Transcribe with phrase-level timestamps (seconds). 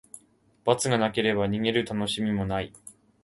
[0.65, 2.73] 罰がなければ、逃げるたのしみもない。